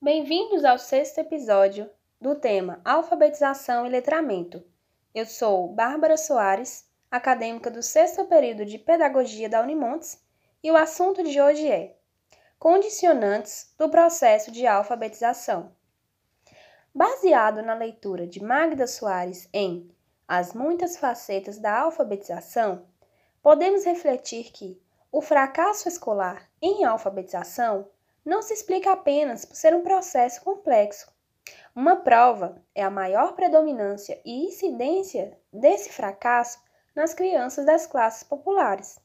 Bem-vindos 0.00 0.64
ao 0.64 0.78
sexto 0.78 1.18
episódio 1.18 1.90
do 2.20 2.34
tema 2.34 2.80
Alfabetização 2.84 3.86
e 3.86 3.88
Letramento. 3.88 4.62
Eu 5.14 5.24
sou 5.26 5.68
Bárbara 5.68 6.16
Soares, 6.16 6.88
acadêmica 7.10 7.70
do 7.70 7.82
sexto 7.82 8.26
período 8.26 8.64
de 8.64 8.78
Pedagogia 8.78 9.48
da 9.48 9.62
Unimontes, 9.62 10.22
e 10.62 10.70
o 10.70 10.76
assunto 10.76 11.22
de 11.22 11.40
hoje 11.40 11.66
é 11.66 11.96
Condicionantes 12.58 13.74
do 13.76 13.90
processo 13.90 14.50
de 14.50 14.66
alfabetização. 14.66 15.72
Baseado 16.94 17.60
na 17.60 17.74
leitura 17.74 18.26
de 18.26 18.42
Magda 18.42 18.86
Soares 18.86 19.48
em 19.52 19.90
As 20.26 20.54
muitas 20.54 20.96
facetas 20.96 21.58
da 21.58 21.80
alfabetização, 21.80 22.86
podemos 23.42 23.84
refletir 23.84 24.50
que 24.50 24.80
o 25.12 25.20
fracasso 25.20 25.88
escolar 25.88 26.48
em 26.62 26.84
alfabetização 26.84 27.90
não 28.24 28.40
se 28.40 28.54
explica 28.54 28.92
apenas 28.92 29.44
por 29.44 29.56
ser 29.56 29.74
um 29.74 29.82
processo 29.82 30.42
complexo. 30.42 31.12
Uma 31.76 31.96
prova 31.96 32.62
é 32.74 32.82
a 32.82 32.88
maior 32.88 33.34
predominância 33.34 34.18
e 34.24 34.46
incidência 34.46 35.38
desse 35.52 35.90
fracasso 35.90 36.58
nas 36.96 37.12
crianças 37.12 37.66
das 37.66 37.86
classes 37.86 38.22
populares. 38.22 38.98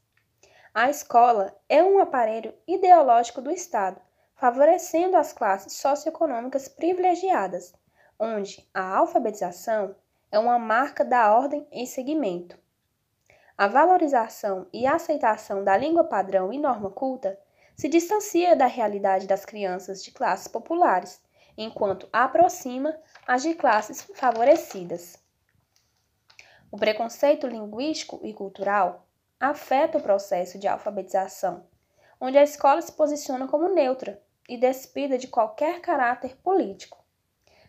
A 0.74 0.88
escola 0.88 1.60
é 1.68 1.84
um 1.84 1.98
aparelho 1.98 2.54
ideológico 2.68 3.42
do 3.42 3.50
Estado, 3.50 4.00
favorecendo 4.36 5.18
as 5.18 5.34
classes 5.34 5.74
socioeconômicas 5.74 6.68
privilegiadas, 6.68 7.74
onde 8.20 8.70
a 8.72 8.98
alfabetização 8.98 9.96
é 10.32 10.38
uma 10.38 10.60
marca 10.60 11.04
da 11.04 11.36
ordem 11.36 11.68
em 11.72 11.88
seguimento. 11.88 12.56
A 13.58 13.68
valorização 13.68 14.68
e 14.72 14.86
aceitação 14.86 15.64
da 15.64 15.76
língua 15.76 16.04
padrão 16.04 16.54
e 16.54 16.60
norma 16.60 16.92
culta 16.92 17.38
se 17.76 17.90
distancia 17.90 18.56
da 18.56 18.68
realidade 18.68 19.26
das 19.26 19.46
crianças 19.46 20.04
de 20.04 20.12
classes 20.12 20.48
populares, 20.48 21.20
enquanto 21.58 22.08
aproxima 22.14 22.96
as 23.28 23.42
de 23.42 23.56
classes 23.56 24.04
favorecidas. 24.14 25.18
O 26.72 26.78
preconceito 26.78 27.48
linguístico 27.48 28.20
e 28.24 28.34
cultural 28.34 29.09
afeta 29.40 29.98
o 29.98 30.02
processo 30.02 30.60
de 30.60 30.68
alfabetização, 30.68 31.66
onde 32.20 32.38
a 32.38 32.44
escola 32.44 32.82
se 32.82 32.92
posiciona 32.92 33.48
como 33.48 33.70
neutra 33.70 34.22
e 34.48 34.58
despida 34.58 35.18
de 35.18 35.28
qualquer 35.28 35.80
caráter 35.80 36.36
político, 36.38 36.98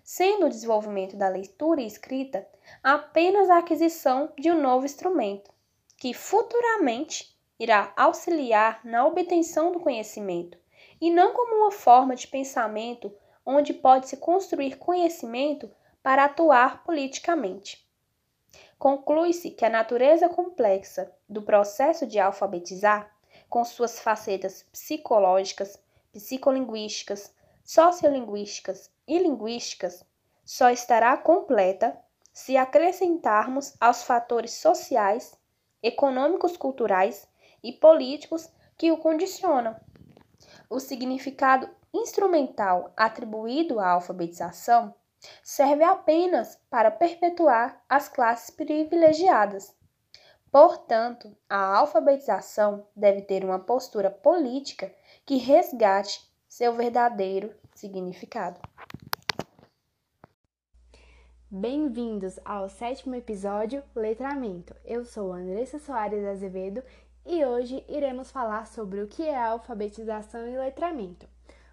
sendo 0.03 0.47
o 0.47 0.49
desenvolvimento 0.49 1.17
da 1.17 1.29
leitura 1.29 1.81
e 1.81 1.87
escrita 1.87 2.49
apenas 2.83 3.49
a 3.49 3.59
aquisição 3.59 4.33
de 4.37 4.51
um 4.51 4.61
novo 4.61 4.85
instrumento, 4.85 5.53
que 5.97 6.13
futuramente 6.13 7.39
irá 7.59 7.93
auxiliar 7.97 8.81
na 8.85 9.07
obtenção 9.07 9.71
do 9.71 9.79
conhecimento, 9.81 10.59
e 11.01 11.11
não 11.11 11.33
como 11.33 11.63
uma 11.63 11.71
forma 11.71 12.17
de 12.17 12.27
pensamento 12.27 13.15
onde 13.45 13.73
pode-se 13.73 14.17
construir 14.17 14.77
conhecimento 14.77 15.71
para 16.03 16.25
atuar 16.25 16.83
politicamente. 16.83 17.87
Conclui-se 18.81 19.51
que 19.51 19.67
a 19.67 19.69
natureza 19.69 20.27
complexa 20.27 21.15
do 21.29 21.43
processo 21.43 22.07
de 22.07 22.19
alfabetizar, 22.19 23.15
com 23.47 23.63
suas 23.63 24.01
facetas 24.01 24.63
psicológicas, 24.73 25.79
psicolinguísticas, 26.11 27.31
sociolinguísticas 27.63 28.91
e 29.07 29.19
linguísticas, 29.19 30.03
só 30.47 30.71
estará 30.71 31.15
completa 31.19 31.95
se 32.33 32.57
acrescentarmos 32.57 33.75
aos 33.79 34.03
fatores 34.03 34.53
sociais, 34.55 35.39
econômicos, 35.83 36.57
culturais 36.57 37.29
e 37.63 37.75
políticos 37.75 38.51
que 38.79 38.91
o 38.91 38.97
condicionam. 38.97 39.77
O 40.71 40.81
significado 40.81 41.69
instrumental 41.93 42.95
atribuído 42.97 43.79
à 43.79 43.91
alfabetização 43.91 44.95
serve 45.43 45.85
apenas 45.85 46.59
para 46.69 46.91
perpetuar 46.91 47.83
as 47.89 48.09
classes 48.09 48.51
privilegiadas. 48.51 49.75
Portanto, 50.51 51.37
a 51.49 51.79
alfabetização 51.79 52.87
deve 52.95 53.23
ter 53.23 53.45
uma 53.45 53.59
postura 53.59 54.11
política 54.11 54.93
que 55.25 55.37
resgate 55.37 56.29
seu 56.49 56.75
verdadeiro 56.75 57.55
significado. 57.75 58.61
Bem-vindos 61.49 62.39
ao 62.45 62.69
sétimo 62.69 63.15
episódio 63.15 63.83
Letramento. 63.95 64.75
Eu 64.85 65.05
sou 65.05 65.33
Andressa 65.33 65.79
Soares 65.79 66.25
Azevedo 66.25 66.83
e 67.27 67.45
hoje 67.45 67.85
iremos 67.89 68.31
falar 68.31 68.67
sobre 68.67 69.01
o 69.01 69.09
que 69.09 69.23
é 69.23 69.37
alfabetização 69.37 70.49
e 70.49 70.59
letramento. 70.59 71.29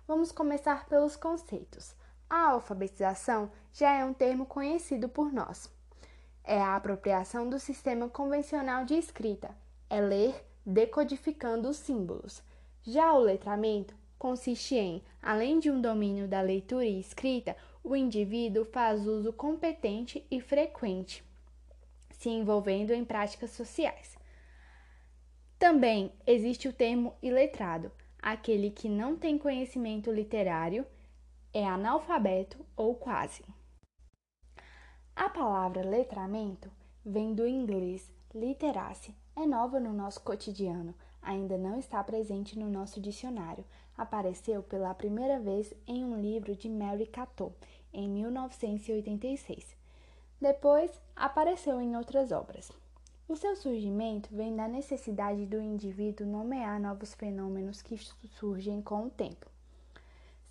Vamos 0.07 0.31
começar 0.31 0.87
pelos 0.87 1.15
conceitos. 1.15 1.95
A 2.29 2.49
alfabetização 2.49 3.49
já 3.71 3.93
é 3.93 4.03
um 4.03 4.13
termo 4.13 4.45
conhecido 4.45 5.07
por 5.07 5.31
nós. 5.31 5.71
É 6.43 6.59
a 6.59 6.75
apropriação 6.75 7.49
do 7.49 7.59
sistema 7.59 8.09
convencional 8.09 8.83
de 8.83 8.95
escrita, 8.95 9.55
é 9.89 10.01
ler 10.01 10.45
decodificando 10.65 11.69
os 11.69 11.77
símbolos. 11.77 12.43
Já 12.83 13.13
o 13.13 13.19
letramento 13.19 13.95
consiste 14.17 14.75
em, 14.75 15.01
além 15.21 15.59
de 15.59 15.71
um 15.71 15.79
domínio 15.79 16.27
da 16.27 16.41
leitura 16.41 16.85
e 16.85 16.99
escrita, 16.99 17.55
o 17.83 17.95
indivíduo 17.95 18.65
faz 18.65 19.05
uso 19.07 19.31
competente 19.31 20.25
e 20.29 20.41
frequente, 20.41 21.23
se 22.11 22.29
envolvendo 22.29 22.91
em 22.91 23.05
práticas 23.05 23.51
sociais. 23.51 24.17
Também 25.57 26.11
existe 26.25 26.67
o 26.67 26.73
termo 26.73 27.15
iletrado, 27.21 27.91
aquele 28.21 28.69
que 28.69 28.89
não 28.89 29.15
tem 29.15 29.37
conhecimento 29.37 30.11
literário 30.11 30.85
é 31.57 31.65
analfabeto 31.65 32.63
ou 32.75 32.93
quase. 32.93 33.43
A 35.15 35.27
palavra 35.27 35.81
letramento 35.81 36.69
vem 37.03 37.33
do 37.33 37.47
inglês 37.47 38.07
literacy, 38.31 39.15
é 39.35 39.43
nova 39.47 39.79
no 39.79 39.91
nosso 39.91 40.21
cotidiano, 40.21 40.93
ainda 41.19 41.57
não 41.57 41.79
está 41.79 42.03
presente 42.03 42.59
no 42.59 42.69
nosso 42.69 43.01
dicionário. 43.01 43.65
Apareceu 43.97 44.61
pela 44.61 44.93
primeira 44.93 45.39
vez 45.39 45.73
em 45.87 46.05
um 46.05 46.21
livro 46.21 46.55
de 46.55 46.69
Mary 46.69 47.07
Cato, 47.07 47.51
em 47.91 48.07
1986. 48.07 49.75
Depois, 50.39 50.91
apareceu 51.15 51.81
em 51.81 51.97
outras 51.97 52.31
obras. 52.31 52.71
O 53.27 53.35
seu 53.35 53.55
surgimento 53.55 54.29
vem 54.31 54.55
da 54.55 54.67
necessidade 54.67 55.47
do 55.47 55.59
indivíduo 55.59 56.27
nomear 56.27 56.79
novos 56.79 57.15
fenômenos 57.15 57.81
que 57.81 57.97
surgem 58.37 58.79
com 58.79 59.07
o 59.07 59.09
tempo. 59.09 59.56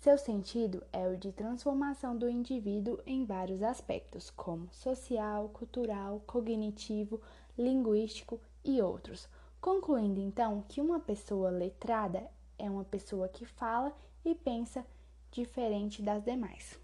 Seu 0.07 0.17
sentido 0.17 0.81
é 0.93 1.05
o 1.05 1.17
de 1.17 1.33
transformação 1.33 2.17
do 2.17 2.29
indivíduo 2.29 2.97
em 3.05 3.25
vários 3.25 3.61
aspectos, 3.61 4.29
como 4.29 4.73
social, 4.73 5.49
cultural, 5.49 6.23
cognitivo, 6.25 7.21
linguístico 7.57 8.39
e 8.63 8.81
outros, 8.81 9.27
concluindo 9.59 10.21
então 10.21 10.63
que 10.69 10.79
uma 10.79 10.97
pessoa 10.97 11.49
letrada 11.49 12.25
é 12.57 12.69
uma 12.69 12.85
pessoa 12.85 13.27
que 13.27 13.45
fala 13.45 13.93
e 14.23 14.33
pensa 14.33 14.85
diferente 15.29 16.01
das 16.01 16.23
demais. 16.23 16.79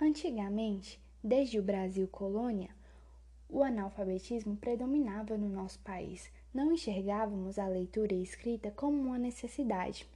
Antigamente, 0.00 0.98
desde 1.22 1.58
o 1.58 1.62
Brasil 1.62 2.08
colônia, 2.08 2.70
o 3.50 3.62
analfabetismo 3.62 4.56
predominava 4.56 5.36
no 5.36 5.50
nosso 5.50 5.78
país. 5.80 6.32
Não 6.54 6.72
enxergávamos 6.72 7.58
a 7.58 7.68
leitura 7.68 8.14
e 8.14 8.22
escrita 8.22 8.70
como 8.70 8.96
uma 8.96 9.18
necessidade. 9.18 10.08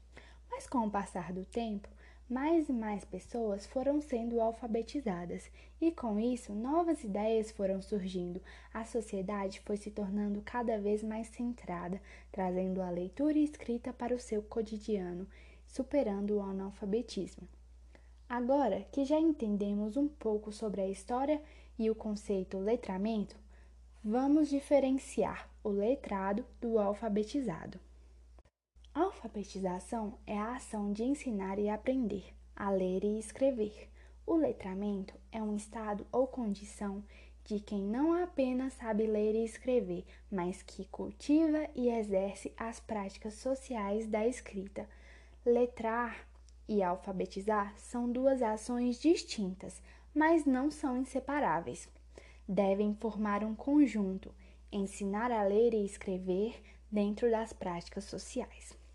Mas 0.51 0.67
com 0.67 0.87
o 0.87 0.91
passar 0.91 1.33
do 1.33 1.45
tempo, 1.45 1.89
mais 2.29 2.69
e 2.69 2.73
mais 2.73 3.05
pessoas 3.05 3.67
foram 3.67 4.01
sendo 4.01 4.41
alfabetizadas 4.41 5.49
e 5.81 5.93
com 5.93 6.19
isso 6.19 6.53
novas 6.53 7.05
ideias 7.05 7.53
foram 7.53 7.81
surgindo. 7.81 8.43
A 8.75 8.85
sociedade 8.85 9.61
foi 9.61 9.77
se 9.77 9.93
tornando 9.93 10.43
cada 10.43 10.77
vez 10.79 11.05
mais 11.05 11.29
centrada, 11.29 12.01
trazendo 12.33 12.83
a 12.83 12.91
leitura 12.91 13.39
e 13.39 13.45
escrita 13.45 13.93
para 13.93 14.15
o 14.15 14.19
seu 14.19 14.43
cotidiano, 14.43 15.27
superando 15.69 16.39
o 16.39 16.43
analfabetismo. 16.43 17.47
Agora 18.29 18.85
que 18.91 19.05
já 19.05 19.21
entendemos 19.21 19.97
um 19.97 20.09
pouco 20.09 20.51
sobre 20.51 20.81
a 20.81 20.89
história 20.89 21.41
e 21.79 21.89
o 21.89 21.95
conceito 21.95 22.59
letramento, 22.59 23.37
vamos 24.03 24.49
diferenciar 24.49 25.49
o 25.63 25.69
letrado 25.69 26.45
do 26.61 26.77
alfabetizado. 26.79 27.86
Alfabetização 28.99 30.15
é 30.27 30.39
a 30.39 30.55
ação 30.57 30.91
de 30.91 31.03
ensinar 31.03 31.59
e 31.59 31.69
aprender 31.69 32.33
a 32.57 32.71
ler 32.71 33.05
e 33.05 33.19
escrever. 33.19 33.91
O 34.27 34.37
letramento 34.37 35.13
é 35.31 35.43
um 35.43 35.55
estado 35.55 36.07
ou 36.11 36.27
condição 36.27 37.05
de 37.45 37.61
quem 37.61 37.83
não 37.83 38.15
apenas 38.15 38.73
sabe 38.73 39.07
ler 39.07 39.35
e 39.35 39.45
escrever, 39.45 40.07
mas 40.31 40.63
que 40.63 40.87
cultiva 40.87 41.69
e 41.75 41.91
exerce 41.91 42.55
as 42.57 42.81
práticas 42.81 43.35
sociais 43.35 44.07
da 44.07 44.27
escrita. 44.27 44.89
Letrar 45.45 46.27
e 46.67 46.83
alfabetizar 46.83 47.77
são 47.77 48.11
duas 48.11 48.41
ações 48.41 48.99
distintas, 48.99 49.83
mas 50.15 50.47
não 50.47 50.71
são 50.71 50.97
inseparáveis. 50.97 51.87
Devem 52.49 52.95
formar 52.95 53.45
um 53.45 53.55
conjunto, 53.55 54.35
ensinar 54.73 55.31
a 55.31 55.43
ler 55.43 55.75
e 55.75 55.85
escrever 55.85 56.63
dentro 56.91 57.31
das 57.31 57.53
práticas 57.53 58.05
sociais. 58.05 58.86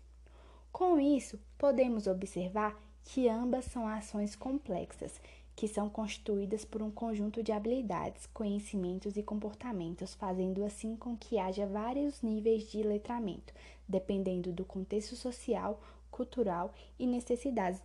Com 0.82 0.98
isso, 0.98 1.38
podemos 1.56 2.08
observar 2.08 2.76
que 3.04 3.28
ambas 3.28 3.66
são 3.66 3.86
ações 3.86 4.34
complexas 4.34 5.20
que 5.54 5.68
são 5.68 5.88
constituídas 5.88 6.64
por 6.64 6.82
um 6.82 6.90
conjunto 6.90 7.40
de 7.40 7.52
habilidades, 7.52 8.26
conhecimentos 8.34 9.16
e 9.16 9.22
comportamentos, 9.22 10.12
fazendo 10.12 10.64
assim 10.64 10.96
com 10.96 11.16
que 11.16 11.38
haja 11.38 11.68
vários 11.68 12.20
níveis 12.20 12.68
de 12.68 12.82
letramento, 12.82 13.54
dependendo 13.86 14.50
do 14.50 14.64
contexto 14.64 15.14
social, 15.14 15.80
cultural 16.10 16.74
e 16.98 17.06
necessidades 17.06 17.80